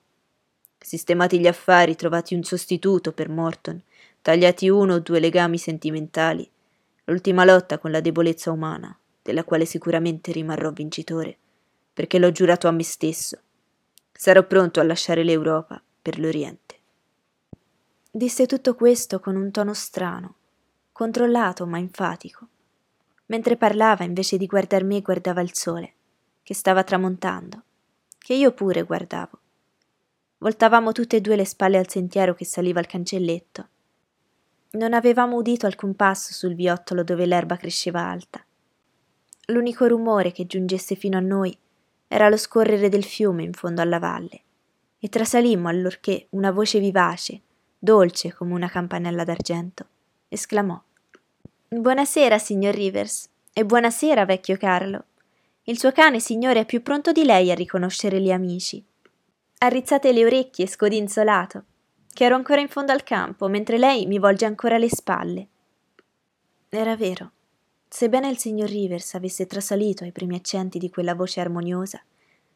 Sistemati 0.79 1.39
gli 1.39 1.47
affari, 1.47 1.95
trovati 1.95 2.33
un 2.33 2.43
sostituto 2.43 3.11
per 3.11 3.29
Morton, 3.29 3.79
tagliati 4.23 4.69
uno 4.69 4.95
o 4.95 4.99
due 4.99 5.19
legami 5.19 5.59
sentimentali, 5.59 6.49
l'ultima 7.05 7.45
lotta 7.45 7.77
con 7.79 7.91
la 7.91 8.01
debolezza 8.01 8.51
umana, 8.51 8.97
della 9.21 9.43
quale 9.43 9.65
sicuramente 9.65 10.31
rimarrò 10.31 10.71
vincitore, 10.71 11.37
perché 11.93 12.19
l'ho 12.19 12.31
giurato 12.31 12.67
a 12.67 12.71
me 12.71 12.83
stesso. 12.83 13.39
Sarò 14.11 14.43
pronto 14.43 14.79
a 14.79 14.83
lasciare 14.83 15.23
l'Europa 15.23 15.81
per 16.01 16.19
l'Oriente. 16.19 16.75
Disse 18.11 18.45
tutto 18.45 18.75
questo 18.75 19.19
con 19.19 19.35
un 19.35 19.51
tono 19.51 19.73
strano, 19.73 20.35
controllato 20.91 21.65
ma 21.65 21.77
enfatico. 21.79 22.47
Mentre 23.27 23.57
parlava, 23.57 24.03
invece 24.03 24.37
di 24.37 24.45
guardar 24.45 24.83
me, 24.83 25.01
guardava 25.01 25.41
il 25.41 25.55
sole, 25.55 25.93
che 26.43 26.53
stava 26.53 26.83
tramontando, 26.83 27.63
che 28.17 28.33
io 28.33 28.51
pure 28.51 28.83
guardavo. 28.83 29.39
Voltavamo 30.37 30.91
tutte 30.91 31.15
e 31.15 31.21
due 31.21 31.37
le 31.37 31.45
spalle 31.45 31.77
al 31.77 31.89
sentiero 31.89 32.33
che 32.35 32.45
saliva 32.45 32.79
al 32.79 32.85
cancelletto. 32.85 33.67
Non 34.75 34.93
avevamo 34.93 35.35
udito 35.35 35.65
alcun 35.65 35.95
passo 35.95 36.33
sul 36.33 36.55
viottolo 36.55 37.03
dove 37.03 37.25
l'erba 37.25 37.57
cresceva 37.57 38.01
alta. 38.07 38.43
L'unico 39.47 39.87
rumore 39.87 40.31
che 40.31 40.45
giungesse 40.45 40.95
fino 40.95 41.17
a 41.17 41.21
noi 41.21 41.55
era 42.07 42.29
lo 42.29 42.37
scorrere 42.37 42.89
del 42.89 43.03
fiume 43.03 43.43
in 43.43 43.53
fondo 43.53 43.81
alla 43.81 43.99
valle, 43.99 44.41
e 44.99 45.09
trasalimmo 45.09 45.67
allorché 45.67 46.27
una 46.31 46.51
voce 46.51 46.79
vivace, 46.79 47.41
dolce 47.77 48.33
come 48.33 48.53
una 48.53 48.69
campanella 48.69 49.23
d'argento, 49.23 49.85
esclamò 50.27 50.81
Buonasera, 51.69 52.37
signor 52.37 52.73
Rivers, 52.73 53.29
e 53.53 53.65
buonasera, 53.65 54.25
vecchio 54.25 54.57
Carlo. 54.57 55.05
Il 55.63 55.77
suo 55.77 55.91
cane, 55.91 56.19
signore, 56.19 56.61
è 56.61 56.65
più 56.65 56.81
pronto 56.81 57.11
di 57.11 57.23
lei 57.25 57.51
a 57.51 57.55
riconoscere 57.55 58.19
gli 58.19 58.31
amici 58.31 58.83
arrizzate 59.63 60.11
le 60.11 60.25
orecchie 60.25 60.67
scodinzolato, 60.67 61.63
che 62.13 62.25
ero 62.25 62.35
ancora 62.35 62.61
in 62.61 62.69
fondo 62.69 62.91
al 62.91 63.03
campo, 63.03 63.47
mentre 63.47 63.77
lei 63.77 64.05
mi 64.05 64.19
volge 64.19 64.45
ancora 64.45 64.77
le 64.77 64.89
spalle. 64.89 65.47
Era 66.69 66.95
vero. 66.95 67.31
Sebbene 67.87 68.29
il 68.29 68.37
signor 68.37 68.69
Rivers 68.69 69.15
avesse 69.15 69.45
trasalito 69.45 70.03
ai 70.03 70.11
primi 70.11 70.35
accenti 70.35 70.79
di 70.79 70.89
quella 70.89 71.15
voce 71.15 71.41
armoniosa, 71.41 72.01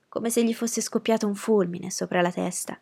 come 0.08 0.30
se 0.30 0.44
gli 0.44 0.54
fosse 0.54 0.82
scoppiato 0.82 1.28
un 1.28 1.36
fulmine 1.36 1.92
sopra 1.92 2.22
la 2.22 2.32
testa, 2.32 2.80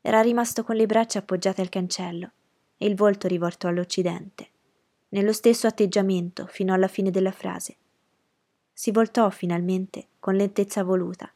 era 0.00 0.20
rimasto 0.20 0.64
con 0.64 0.76
le 0.76 0.86
braccia 0.86 1.18
appoggiate 1.18 1.60
al 1.60 1.68
cancello 1.68 2.30
e 2.76 2.86
il 2.86 2.94
volto 2.94 3.28
rivolto 3.28 3.66
all'occidente, 3.66 4.48
nello 5.10 5.32
stesso 5.32 5.66
atteggiamento 5.66 6.46
fino 6.46 6.72
alla 6.72 6.88
fine 6.88 7.10
della 7.10 7.32
frase. 7.32 7.76
Si 8.72 8.90
voltò 8.90 9.28
finalmente 9.30 10.06
con 10.18 10.34
lentezza 10.34 10.84
voluta. 10.84 11.30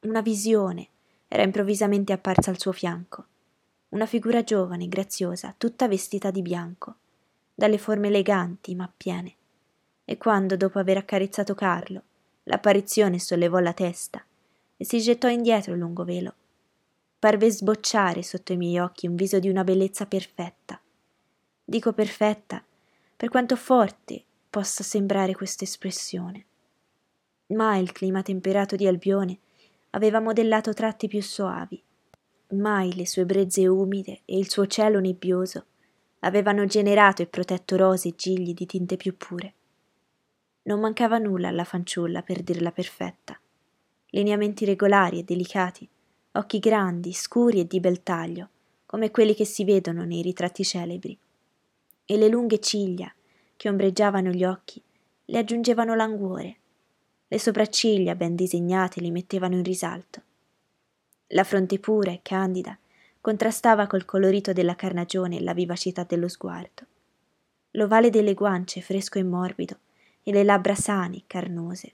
Una 0.00 0.20
visione, 0.20 0.88
era 1.28 1.42
improvvisamente 1.42 2.12
apparsa 2.12 2.50
al 2.50 2.60
suo 2.60 2.72
fianco. 2.72 3.26
Una 3.94 4.06
figura 4.06 4.42
giovane, 4.42 4.88
graziosa, 4.88 5.54
tutta 5.56 5.86
vestita 5.86 6.32
di 6.32 6.42
bianco, 6.42 6.96
dalle 7.54 7.78
forme 7.78 8.08
eleganti 8.08 8.74
ma 8.74 8.92
piene. 8.94 9.36
E 10.04 10.18
quando, 10.18 10.56
dopo 10.56 10.80
aver 10.80 10.96
accarezzato 10.96 11.54
Carlo, 11.54 12.02
l'apparizione 12.42 13.20
sollevò 13.20 13.60
la 13.60 13.72
testa 13.72 14.20
e 14.76 14.84
si 14.84 15.00
gettò 15.00 15.28
indietro 15.28 15.74
il 15.74 15.78
lungo 15.78 16.02
velo, 16.02 16.34
parve 17.20 17.48
sbocciare 17.48 18.24
sotto 18.24 18.52
i 18.52 18.56
miei 18.56 18.80
occhi 18.80 19.06
un 19.06 19.14
viso 19.14 19.38
di 19.38 19.48
una 19.48 19.62
bellezza 19.62 20.06
perfetta. 20.06 20.80
Dico 21.64 21.92
perfetta 21.92 22.64
per 23.16 23.28
quanto 23.28 23.54
forte 23.54 24.24
possa 24.50 24.82
sembrare 24.82 25.36
questa 25.36 25.62
espressione. 25.62 26.44
Mai 27.46 27.80
il 27.80 27.92
clima 27.92 28.22
temperato 28.22 28.74
di 28.74 28.88
Albione 28.88 29.38
aveva 29.90 30.18
modellato 30.18 30.72
tratti 30.72 31.06
più 31.06 31.22
soavi. 31.22 31.80
Mai 32.54 32.94
le 32.94 33.06
sue 33.06 33.24
brezze 33.24 33.66
umide 33.66 34.20
e 34.24 34.38
il 34.38 34.50
suo 34.50 34.66
cielo 34.66 35.00
nebbioso 35.00 35.64
avevano 36.20 36.64
generato 36.66 37.22
e 37.22 37.26
protetto 37.26 37.76
rose 37.76 38.08
e 38.08 38.14
gigli 38.16 38.54
di 38.54 38.66
tinte 38.66 38.96
più 38.96 39.16
pure. 39.16 39.54
Non 40.62 40.80
mancava 40.80 41.18
nulla 41.18 41.48
alla 41.48 41.64
fanciulla 41.64 42.22
per 42.22 42.42
dirla 42.42 42.70
perfetta. 42.70 43.38
Lineamenti 44.10 44.64
regolari 44.64 45.18
e 45.18 45.24
delicati, 45.24 45.86
occhi 46.32 46.58
grandi, 46.58 47.12
scuri 47.12 47.60
e 47.60 47.66
di 47.66 47.80
bel 47.80 48.02
taglio, 48.02 48.48
come 48.86 49.10
quelli 49.10 49.34
che 49.34 49.44
si 49.44 49.64
vedono 49.64 50.04
nei 50.04 50.22
ritratti 50.22 50.64
celebri. 50.64 51.18
E 52.06 52.16
le 52.16 52.28
lunghe 52.28 52.60
ciglia, 52.60 53.12
che 53.56 53.68
ombreggiavano 53.68 54.30
gli 54.30 54.44
occhi, 54.44 54.80
le 55.26 55.38
aggiungevano 55.38 55.94
languore, 55.94 56.56
le 57.26 57.38
sopracciglia 57.38 58.14
ben 58.14 58.34
disegnate 58.34 59.00
li 59.00 59.10
mettevano 59.10 59.56
in 59.56 59.62
risalto. 59.62 60.22
La 61.34 61.42
fronte 61.42 61.80
pura 61.80 62.12
e 62.12 62.20
candida 62.22 62.78
contrastava 63.20 63.88
col 63.88 64.04
colorito 64.04 64.52
della 64.52 64.76
carnagione 64.76 65.38
e 65.38 65.42
la 65.42 65.52
vivacità 65.52 66.04
dello 66.04 66.28
sguardo. 66.28 66.86
L'ovale 67.72 68.08
delle 68.08 68.34
guance 68.34 68.80
fresco 68.80 69.18
e 69.18 69.24
morbido 69.24 69.78
e 70.22 70.30
le 70.30 70.44
labbra 70.44 70.76
sane, 70.76 71.24
carnose, 71.26 71.92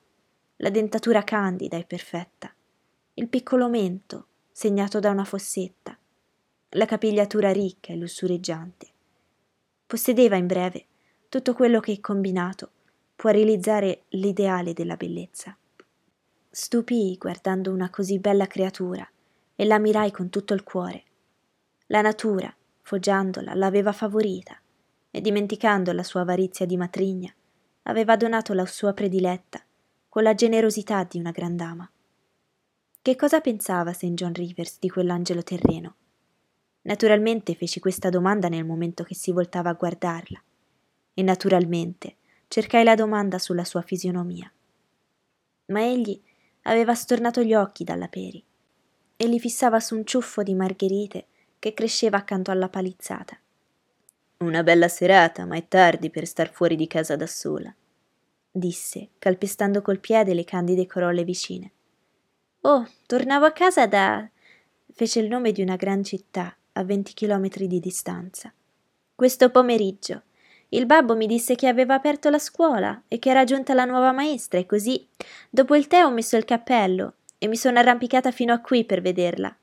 la 0.57 0.69
dentatura 0.69 1.25
candida 1.25 1.79
e 1.79 1.85
perfetta, 1.85 2.53
il 3.15 3.29
piccolo 3.29 3.71
mento 3.71 4.27
segnato 4.53 5.01
da 5.01 5.09
una 5.09 5.25
fossetta, 5.25 5.97
la 6.71 6.85
capigliatura 6.85 7.51
ricca 7.51 7.95
e 7.95 7.97
lussureggiante. 7.97 8.89
Possedeva 9.87 10.37
in 10.37 10.47
breve 10.47 10.85
tutto 11.31 11.55
quello 11.55 11.81
che 11.81 11.99
combinato 12.01 12.71
può 13.17 13.31
realizzare 13.31 14.03
l'ideale 14.11 14.75
della 14.75 14.97
bellezza. 14.97 15.57
Stupii 16.51 17.17
guardando 17.17 17.73
una 17.73 17.89
così 17.89 18.19
bella 18.19 18.47
creatura 18.47 19.11
e 19.61 19.67
la 19.67 19.79
mirai 19.79 20.11
con 20.11 20.31
tutto 20.31 20.55
il 20.55 20.63
cuore. 20.63 21.05
La 21.89 22.01
natura, 22.01 22.51
foggiandola, 22.81 23.53
l'aveva 23.53 23.93
favorita 23.93 24.59
e 25.11 25.21
dimenticando 25.21 25.93
la 25.93 26.03
sua 26.03 26.23
avarizia 26.23 26.65
di 26.65 26.79
matrigna, 26.79 27.31
aveva 27.83 28.17
donato 28.17 28.55
la 28.55 28.65
sua 28.65 28.95
prediletta 28.95 29.63
con 30.09 30.23
la 30.23 30.33
generosità 30.33 31.05
di 31.05 31.19
una 31.19 31.31
grandama. 31.31 31.87
Che 33.03 33.17
cosa 33.17 33.43
pensava 33.43 33.93
St. 33.93 34.15
John 34.15 34.33
Rivers 34.33 34.79
di 34.79 34.89
quell'angelo 34.89 35.43
terreno? 35.43 35.95
Naturalmente 36.83 37.55
feci 37.55 37.81
questa 37.81 38.09
domanda 38.09 38.49
nel 38.49 38.65
momento 38.65 39.05
che 39.05 39.15
si 39.15 39.31
voltava 39.31 39.69
a 39.69 39.75
guardarla. 39.75 40.43
E 41.13 41.23
naturalmente 41.23 42.17
cercai 42.49 42.83
la 42.83 42.95
domanda 42.95 43.39
sulla 43.39 43.65
sua 43.65 43.83
fisionomia. 43.83 44.51
Ma 45.67 45.83
egli 45.83 46.19
aveva 46.63 46.95
stornato 46.95 47.43
gli 47.43 47.53
occhi 47.53 47.85
dalla 47.85 48.09
peri 48.09 48.43
e 49.21 49.27
li 49.27 49.39
fissava 49.39 49.81
su 49.81 49.95
un 49.97 50.07
ciuffo 50.07 50.43
di 50.43 50.55
margherite 50.55 51.27
che 51.59 51.75
cresceva 51.75 52.17
accanto 52.17 52.51
alla 52.51 52.71
palizzata. 52.71 53.39
Una 54.39 54.63
bella 54.63 54.89
serata, 54.89 55.45
ma 55.45 55.57
è 55.57 55.69
tardi 55.69 56.09
per 56.09 56.27
star 56.27 56.51
fuori 56.51 56.75
di 56.75 56.87
casa 56.87 57.17
da 57.17 57.27
sola, 57.27 57.71
disse, 58.51 59.11
calpestando 59.19 59.83
col 59.83 60.01
piede 60.01 60.33
le 60.33 60.45
candide 60.45 60.87
corolle 60.87 61.25
vicine. 61.25 61.71
Oh, 62.63 62.89
tornavo 63.05 63.45
a 63.45 63.53
casa 63.53 63.87
da. 63.87 64.27
fece 64.95 65.21
il 65.21 65.29
nome 65.29 65.53
di 65.53 65.61
una 65.61 65.77
gran 65.77 66.03
città 66.03 66.57
a 66.73 66.83
venti 66.83 67.13
chilometri 67.13 67.67
di 67.67 67.79
distanza. 67.79 68.51
Questo 69.15 69.51
pomeriggio 69.51 70.23
il 70.71 70.87
babbo 70.87 71.15
mi 71.15 71.27
disse 71.27 71.57
che 71.57 71.67
aveva 71.67 71.93
aperto 71.93 72.31
la 72.31 72.39
scuola 72.39 73.03
e 73.07 73.19
che 73.19 73.29
era 73.29 73.45
giunta 73.45 73.75
la 73.75 73.85
nuova 73.85 74.13
maestra 74.13 74.59
e 74.59 74.65
così, 74.65 75.07
dopo 75.51 75.75
il 75.75 75.89
tè 75.89 76.05
ho 76.05 76.11
messo 76.11 76.39
il 76.39 76.45
cappello 76.47 77.17
e 77.43 77.49
mi 77.49 77.57
sono 77.57 77.79
arrampicata 77.79 78.31
fino 78.33 78.53
a 78.53 78.59
qui 78.59 78.85
per 78.85 79.01
vederla. 79.01 79.57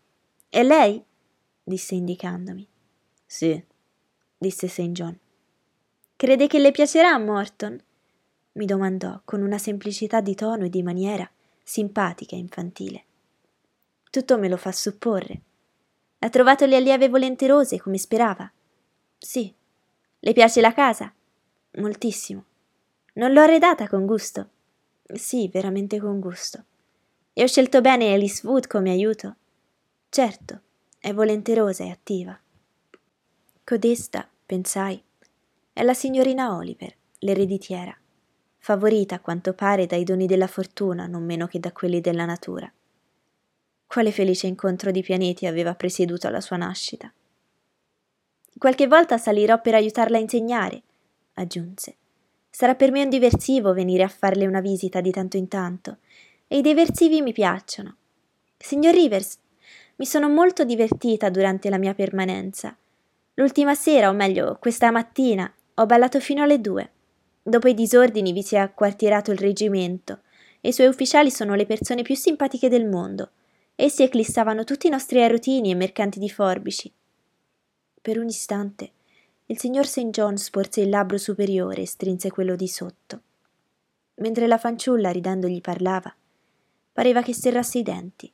E 0.49 0.63
lei? 0.63 1.03
disse 1.63 1.93
indicandomi. 1.93 2.67
Sì, 3.23 3.63
disse 4.35 4.67
St. 4.67 4.89
John. 4.89 5.15
Crede 6.15 6.47
che 6.47 6.57
le 6.57 6.71
piacerà 6.71 7.15
Morton? 7.19 7.79
mi 8.53 8.65
domandò 8.65 9.21
con 9.23 9.43
una 9.43 9.59
semplicità 9.59 10.21
di 10.21 10.33
tono 10.33 10.65
e 10.65 10.69
di 10.69 10.81
maniera 10.81 11.29
simpatica 11.61 12.35
e 12.35 12.39
infantile. 12.39 13.03
Tutto 14.09 14.39
me 14.39 14.49
lo 14.49 14.57
fa 14.57 14.71
supporre. 14.71 15.41
Ha 16.17 16.29
trovato 16.29 16.65
le 16.65 16.77
allieve 16.77 17.09
volenterose 17.09 17.79
come 17.79 17.99
sperava? 17.99 18.51
Sì, 19.19 19.53
le 20.19 20.33
piace 20.33 20.61
la 20.61 20.73
casa? 20.73 21.13
Moltissimo. 21.73 22.43
Non 23.13 23.33
l'ho 23.33 23.41
arredata 23.41 23.87
con 23.87 24.07
gusto? 24.07 24.49
Sì, 25.13 25.47
veramente 25.49 25.99
con 25.99 26.19
gusto. 26.19 26.63
E 27.39 27.43
ho 27.43 27.45
scelto 27.45 27.81
bene 27.81 28.11
Alice 28.11 28.41
Wood 28.47 28.65
come 28.65 28.89
aiuto? 28.89 29.35
Certo, 30.09 30.61
è 30.97 31.13
volenterosa 31.13 31.83
e 31.83 31.91
attiva. 31.91 32.35
Codesta, 33.63 34.27
pensai, 34.43 34.99
è 35.71 35.83
la 35.83 35.93
signorina 35.93 36.55
Oliver, 36.55 36.91
l'ereditiera, 37.19 37.95
favorita 38.57 39.13
a 39.13 39.19
quanto 39.19 39.53
pare 39.53 39.85
dai 39.85 40.03
doni 40.03 40.25
della 40.25 40.47
fortuna 40.47 41.05
non 41.05 41.25
meno 41.25 41.45
che 41.45 41.59
da 41.59 41.71
quelli 41.71 42.01
della 42.01 42.25
natura. 42.25 42.73
Quale 43.85 44.11
felice 44.11 44.47
incontro 44.47 44.89
di 44.89 45.03
pianeti 45.03 45.45
aveva 45.45 45.75
presieduto 45.75 46.25
alla 46.25 46.41
sua 46.41 46.57
nascita. 46.57 47.13
Qualche 48.57 48.87
volta 48.87 49.19
salirò 49.19 49.61
per 49.61 49.75
aiutarla 49.75 50.17
a 50.17 50.21
insegnare, 50.21 50.81
aggiunse. 51.35 51.97
Sarà 52.49 52.73
per 52.73 52.89
me 52.89 53.03
un 53.03 53.09
diversivo 53.09 53.73
venire 53.73 54.01
a 54.01 54.07
farle 54.07 54.47
una 54.47 54.59
visita 54.59 55.01
di 55.01 55.11
tanto 55.11 55.37
in 55.37 55.47
tanto, 55.47 55.97
e 56.47 56.57
i 56.57 56.61
diversivi 56.61 57.21
mi 57.21 57.33
piacciono. 57.33 57.95
Signor 58.57 58.93
Rivers, 58.93 59.37
Mi 59.99 60.05
sono 60.05 60.29
molto 60.29 60.63
divertita 60.63 61.29
durante 61.29 61.71
la 61.71 61.79
mia 61.79 61.95
permanenza. 61.95 62.77
L'ultima 63.33 63.73
sera, 63.73 64.09
o 64.09 64.13
meglio, 64.13 64.57
questa 64.59 64.91
mattina, 64.91 65.51
ho 65.73 65.85
ballato 65.87 66.19
fino 66.19 66.43
alle 66.43 66.61
due. 66.61 66.91
Dopo 67.41 67.67
i 67.67 67.73
disordini 67.73 68.31
vi 68.31 68.43
si 68.43 68.53
è 68.53 68.59
acquartierato 68.59 69.31
il 69.31 69.39
reggimento 69.39 70.19
i 70.67 70.73
suoi 70.73 70.87
ufficiali 70.87 71.31
sono 71.31 71.55
le 71.55 71.65
persone 71.65 72.01
più 72.01 72.15
simpatiche 72.15 72.67
del 72.67 72.87
mondo. 72.87 73.31
Essi 73.75 74.03
eclissavano 74.03 74.63
tutti 74.63 74.87
i 74.87 74.89
nostri 74.89 75.21
aerotini 75.21 75.71
e 75.71 75.75
mercanti 75.75 76.19
di 76.19 76.29
forbici. 76.29 76.91
Per 78.01 78.17
un 78.17 78.27
istante 78.27 78.91
il 79.45 79.57
signor 79.57 79.87
St. 79.87 80.09
John 80.09 80.37
sporse 80.37 80.81
il 80.81 80.89
labbro 80.89 81.17
superiore 81.17 81.83
e 81.83 81.87
strinse 81.87 82.29
quello 82.29 82.57
di 82.57 82.67
sotto. 82.67 83.21
Mentre 84.15 84.45
la 84.45 84.57
fanciulla 84.57 85.09
ridendo 85.09 85.47
gli 85.47 85.61
parlava, 85.61 86.13
pareva 86.97 87.21
che 87.21 87.35
serrasse 87.35 87.77
i 87.77 87.83
denti 87.83 88.33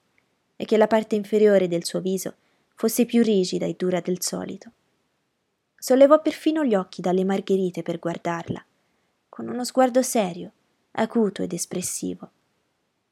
e 0.56 0.64
che 0.64 0.78
la 0.78 0.88
parte 0.88 1.16
inferiore 1.16 1.68
del 1.68 1.84
suo 1.84 2.00
viso 2.00 2.36
fosse 2.76 3.04
più 3.04 3.22
rigida 3.22 3.66
e 3.66 3.76
dura 3.78 4.00
del 4.00 4.22
solito. 4.22 4.72
Sollevò 5.76 6.22
perfino 6.22 6.64
gli 6.64 6.74
occhi 6.74 7.02
dalle 7.02 7.26
margherite 7.26 7.82
per 7.84 8.00
guardarla, 8.00 8.66
con 9.28 9.50
uno 9.50 9.66
sguardo 9.66 10.02
serio, 10.02 10.54
acuto 10.92 11.44
ed 11.44 11.52
espressivo. 11.52 12.32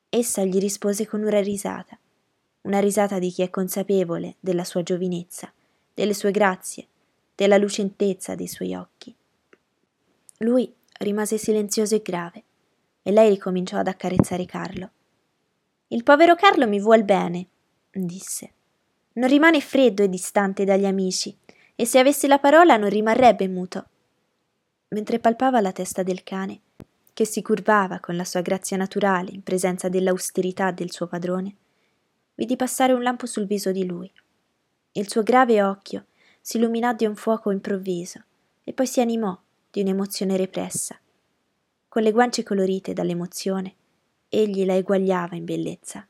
Essa 0.08 0.41
gli 0.46 0.58
rispose 0.58 1.05
con 1.05 1.22
una 1.22 1.41
risata, 1.41 2.00
una 2.62 2.79
risata 2.79 3.20
di 3.20 3.29
chi 3.29 3.41
è 3.41 3.50
consapevole 3.50 4.36
della 4.39 4.63
sua 4.63 4.84
giovinezza, 4.84 5.51
delle 5.93 6.13
sue 6.13 6.31
grazie, 6.31 6.88
della 7.36 7.58
lucentezza 7.58 8.36
dei 8.36 8.48
suoi 8.48 8.74
occhi. 8.74 9.13
Lui 10.38 10.74
rimase 11.00 11.38
silenzioso 11.38 11.96
e 11.96 12.01
grave, 12.01 12.43
e 13.03 13.12
lei 13.12 13.31
ricominciò 13.31 13.79
ad 13.79 13.88
accarezzare 13.88 14.46
Carlo. 14.46 14.91
Il 15.93 16.03
povero 16.03 16.36
Carlo 16.36 16.69
mi 16.69 16.79
vuol 16.79 17.03
bene, 17.03 17.48
disse. 17.91 18.53
Non 19.13 19.27
rimane 19.27 19.60
freddo 19.60 20.03
e 20.03 20.07
distante 20.07 20.63
dagli 20.63 20.86
amici, 20.86 21.38
e 21.75 21.86
se 21.86 22.00
avesse 22.00 22.27
la 22.27 22.39
parola 22.39 22.77
non 22.77 22.88
rimarrebbe 22.88 23.45
muto. 23.50 23.86
Mentre 24.89 25.19
palpava 25.19 25.60
la 25.60 25.74
testa 25.74 26.01
del 26.01 26.24
cane, 26.24 26.62
che 27.12 27.25
si 27.25 27.41
curvava 27.41 28.00
con 28.00 28.15
la 28.15 28.24
sua 28.24 28.39
grazia 28.39 28.77
naturale 28.77 29.31
in 29.31 29.43
presenza 29.43 29.89
dell'austerità 29.89 30.71
del 30.71 30.93
suo 30.93 31.07
padrone, 31.07 31.55
vidi 32.36 32.55
passare 32.55 32.93
un 32.93 33.03
lampo 33.03 33.25
sul 33.25 33.45
viso 33.45 33.74
di 33.74 33.86
lui. 33.86 34.10
Il 34.93 35.10
suo 35.10 35.24
grave 35.24 35.62
occhio 35.62 36.05
si 36.39 36.55
illuminò 36.55 36.93
di 36.93 37.05
un 37.05 37.17
fuoco 37.17 37.51
improvviso 37.51 38.24
e 38.63 38.71
poi 38.71 38.88
si 38.88 39.01
animò 39.01 39.38
di 39.69 39.81
un'emozione 39.81 40.38
repressa. 40.38 40.98
Con 41.89 42.01
le 42.01 42.13
guance 42.13 42.43
colorite 42.43 42.93
dall'emozione, 42.93 43.75
egli 44.33 44.63
la 44.65 44.75
eguagliava 44.75 45.35
in 45.35 45.43
bellezza. 45.43 46.07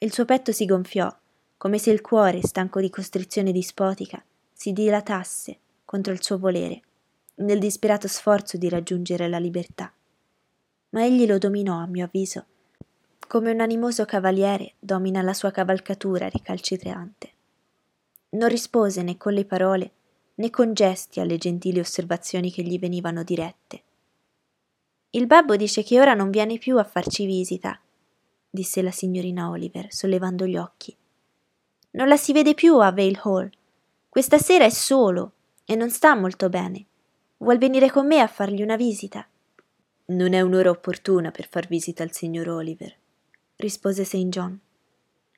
Il 0.00 0.12
suo 0.12 0.26
petto 0.26 0.52
si 0.52 0.66
gonfiò, 0.66 1.10
come 1.56 1.78
se 1.78 1.90
il 1.90 2.02
cuore, 2.02 2.42
stanco 2.42 2.78
di 2.78 2.90
costrizione 2.90 3.52
dispotica, 3.52 4.22
si 4.52 4.72
dilatasse 4.72 5.58
contro 5.86 6.12
il 6.12 6.22
suo 6.22 6.38
volere, 6.38 6.82
nel 7.36 7.58
disperato 7.58 8.06
sforzo 8.06 8.58
di 8.58 8.68
raggiungere 8.68 9.28
la 9.28 9.38
libertà. 9.38 9.90
Ma 10.90 11.04
egli 11.04 11.26
lo 11.26 11.38
dominò, 11.38 11.78
a 11.78 11.86
mio 11.86 12.04
avviso, 12.04 12.44
come 13.26 13.50
un 13.50 13.60
animoso 13.60 14.04
cavaliere 14.04 14.74
domina 14.78 15.22
la 15.22 15.32
sua 15.32 15.50
cavalcatura 15.50 16.28
ricalcitrante. 16.28 17.30
Non 18.30 18.50
rispose 18.50 19.02
né 19.02 19.16
con 19.16 19.32
le 19.32 19.46
parole 19.46 19.92
né 20.34 20.50
con 20.50 20.74
gesti 20.74 21.18
alle 21.18 21.38
gentili 21.38 21.78
osservazioni 21.78 22.52
che 22.52 22.62
gli 22.62 22.78
venivano 22.78 23.22
dirette. 23.22 23.82
Il 25.14 25.26
babbo 25.26 25.56
dice 25.56 25.82
che 25.82 26.00
ora 26.00 26.14
non 26.14 26.30
viene 26.30 26.56
più 26.56 26.78
a 26.78 26.84
farci 26.84 27.26
visita, 27.26 27.78
disse 28.48 28.80
la 28.80 28.90
signorina 28.90 29.50
Oliver, 29.50 29.92
sollevando 29.92 30.46
gli 30.46 30.56
occhi. 30.56 30.96
Non 31.90 32.08
la 32.08 32.16
si 32.16 32.32
vede 32.32 32.54
più 32.54 32.78
a 32.78 32.90
Vale 32.92 33.20
Hall. 33.22 33.50
Questa 34.08 34.38
sera 34.38 34.64
è 34.64 34.70
solo 34.70 35.32
e 35.66 35.74
non 35.74 35.90
sta 35.90 36.14
molto 36.14 36.48
bene. 36.48 36.86
Vuol 37.36 37.58
venire 37.58 37.90
con 37.90 38.06
me 38.06 38.20
a 38.20 38.26
fargli 38.26 38.62
una 38.62 38.76
visita? 38.76 39.28
Non 40.06 40.32
è 40.32 40.40
un'ora 40.40 40.70
opportuna 40.70 41.30
per 41.30 41.46
far 41.46 41.66
visita 41.66 42.02
al 42.02 42.12
signor 42.12 42.48
Oliver, 42.48 42.96
rispose 43.56 44.04
St. 44.04 44.28
John. 44.28 44.58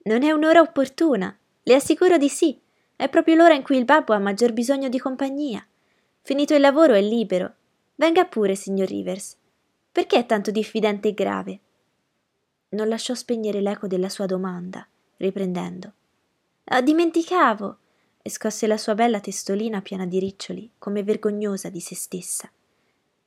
Non 0.05 0.23
è 0.23 0.31
un'ora 0.31 0.61
opportuna, 0.61 1.37
le 1.65 1.75
assicuro 1.75 2.17
di 2.17 2.29
sì. 2.29 2.57
È 2.95 3.09
proprio 3.09 3.35
l'ora 3.35 3.55
in 3.55 3.65
cui 3.65 3.77
il 3.77 3.85
babbo 3.85 4.13
ha 4.13 4.19
maggior 4.21 4.53
bisogno 4.53 4.89
di 4.89 5.01
compagnia. 5.01 5.67
Finito 6.23 6.55
il 6.55 6.61
lavoro 6.61 6.95
è 6.95 7.01
libero. 7.01 7.55
Venga 7.97 8.25
pure, 8.25 8.55
signor 8.55 8.87
Rivers. 8.87 9.37
Perché 9.95 10.19
è 10.19 10.27
tanto 10.27 10.51
diffidente 10.51 11.07
e 11.07 11.15
grave? 11.15 11.59
Non 12.71 12.89
lasciò 12.89 13.15
spegnere 13.15 13.61
l'eco 13.61 13.87
della 13.87 14.09
sua 14.09 14.27
domanda, 14.27 14.85
riprendendo. 15.19 15.93
Ah, 16.65 16.83
dimenticavo! 16.83 17.77
e 18.21 18.29
scosse 18.29 18.67
la 18.67 18.77
sua 18.77 18.97
bella 18.97 19.21
testolina 19.21 19.83
piena 19.83 20.05
di 20.05 20.19
riccioli, 20.19 20.69
come 20.79 21.05
vergognosa 21.05 21.69
di 21.69 21.79
se 21.79 21.95
stessa. 21.95 22.51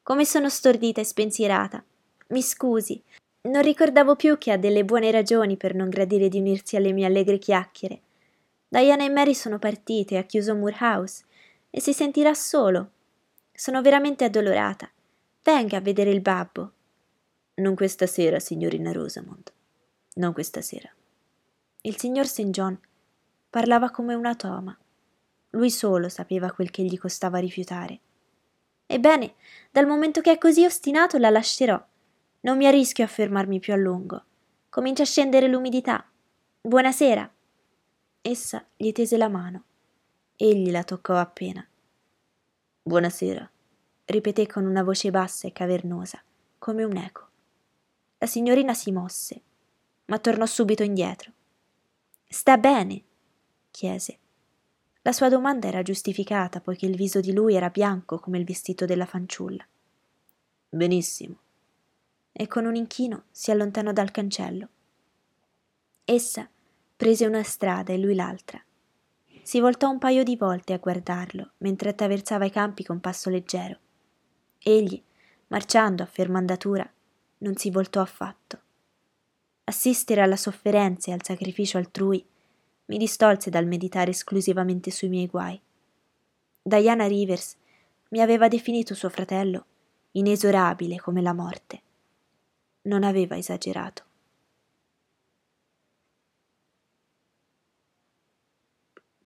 Come 0.03 0.25
sono 0.25 0.49
stordita 0.49 0.99
e 0.99 1.05
spensierata. 1.05 1.81
Mi 2.27 2.41
scusi, 2.41 3.01
non 3.43 3.61
ricordavo 3.61 4.17
più 4.17 4.37
che 4.37 4.51
ha 4.51 4.57
delle 4.57 4.83
buone 4.83 5.09
ragioni 5.09 5.55
per 5.55 5.73
non 5.73 5.87
gradire 5.87 6.27
di 6.27 6.39
unirsi 6.39 6.75
alle 6.75 6.91
mie 6.91 7.05
allegre 7.05 7.37
chiacchiere. 7.37 8.01
Diana 8.67 9.05
e 9.05 9.09
Mary 9.09 9.33
sono 9.33 9.57
partite, 9.57 10.17
ha 10.17 10.23
chiuso 10.23 10.53
Moore 10.53 11.05
e 11.69 11.79
si 11.79 11.93
sentirà 11.93 12.33
solo. 12.33 12.89
Sono 13.53 13.81
veramente 13.81 14.25
addolorata. 14.25 14.91
Venga 15.47 15.77
a 15.77 15.79
vedere 15.79 16.09
il 16.09 16.19
babbo. 16.19 16.73
Non 17.61 17.73
questa 17.73 18.05
sera, 18.05 18.37
signorina 18.37 18.91
Rosamond. 18.91 19.49
Non 20.15 20.33
questa 20.33 20.59
sera. 20.59 20.89
Il 21.83 21.97
signor 21.97 22.27
St. 22.27 22.49
John 22.49 22.77
parlava 23.49 23.89
come 23.89 24.13
una 24.13 24.35
toma. 24.35 24.77
Lui 25.51 25.71
solo 25.71 26.09
sapeva 26.09 26.51
quel 26.51 26.69
che 26.69 26.83
gli 26.83 26.99
costava 26.99 27.37
rifiutare. 27.37 27.99
Ebbene, 28.87 29.35
dal 29.71 29.87
momento 29.87 30.19
che 30.19 30.33
è 30.33 30.37
così 30.37 30.65
ostinato, 30.65 31.17
la 31.17 31.29
lascerò. 31.29 31.81
Non 32.41 32.57
mi 32.57 32.67
arrischio 32.67 33.05
a 33.05 33.07
fermarmi 33.07 33.59
più 33.59 33.71
a 33.71 33.77
lungo. 33.77 34.21
Comincia 34.67 35.03
a 35.03 35.05
scendere 35.05 35.47
l'umidità. 35.47 36.05
Buonasera. 36.59 37.33
Essa 38.19 38.67
gli 38.75 38.91
tese 38.91 39.15
la 39.15 39.29
mano. 39.29 39.63
Egli 40.35 40.71
la 40.71 40.83
toccò 40.83 41.15
appena. 41.15 41.65
Buonasera 42.83 43.49
ripeté 44.07 44.47
con 44.47 44.65
una 44.65 44.83
voce 44.83 45.11
bassa 45.11 45.47
e 45.47 45.51
cavernosa, 45.51 46.21
come 46.57 46.83
un 46.83 46.95
eco. 46.95 47.27
La 48.19 48.27
signorina 48.27 48.73
si 48.73 48.91
mosse, 48.91 49.41
ma 50.05 50.17
tornò 50.17 50.45
subito 50.45 50.83
indietro. 50.83 51.31
Sta 52.27 52.57
bene? 52.57 53.03
chiese. 53.69 54.17
La 55.01 55.11
sua 55.11 55.29
domanda 55.29 55.67
era 55.67 55.83
giustificata, 55.83 56.61
poiché 56.61 56.85
il 56.85 56.95
viso 56.95 57.19
di 57.19 57.33
lui 57.33 57.55
era 57.55 57.69
bianco 57.69 58.19
come 58.19 58.37
il 58.37 58.45
vestito 58.45 58.85
della 58.85 59.05
fanciulla. 59.05 59.65
Benissimo. 60.69 61.37
E 62.31 62.47
con 62.47 62.65
un 62.65 62.75
inchino 62.75 63.25
si 63.31 63.51
allontanò 63.51 63.91
dal 63.91 64.11
cancello. 64.11 64.69
Essa 66.03 66.49
prese 66.95 67.25
una 67.25 67.43
strada 67.43 67.93
e 67.93 67.97
lui 67.97 68.15
l'altra. 68.15 68.61
Si 69.43 69.59
voltò 69.59 69.89
un 69.89 69.97
paio 69.97 70.23
di 70.23 70.35
volte 70.35 70.73
a 70.73 70.77
guardarlo 70.77 71.51
mentre 71.57 71.89
attraversava 71.89 72.45
i 72.45 72.51
campi 72.51 72.83
con 72.83 72.99
passo 72.99 73.29
leggero. 73.29 73.79
Egli, 74.59 75.01
marciando 75.47 76.03
a 76.03 76.05
ferma 76.05 76.37
andatura, 76.37 76.89
non 77.39 77.55
si 77.55 77.69
voltò 77.69 78.01
affatto. 78.01 78.61
Assistere 79.65 80.21
alla 80.21 80.35
sofferenza 80.35 81.11
e 81.11 81.13
al 81.13 81.23
sacrificio 81.23 81.77
altrui 81.77 82.25
mi 82.85 82.97
distolse 82.97 83.49
dal 83.49 83.65
meditare 83.65 84.11
esclusivamente 84.11 84.91
sui 84.91 85.09
miei 85.09 85.27
guai. 85.27 85.59
Diana 86.61 87.05
Rivers 87.07 87.55
mi 88.09 88.21
aveva 88.21 88.47
definito 88.47 88.93
suo 88.93 89.09
fratello 89.09 89.65
inesorabile 90.11 90.99
come 90.99 91.21
la 91.21 91.33
morte. 91.33 91.81
Non 92.83 93.03
aveva 93.03 93.37
esagerato. 93.37 94.06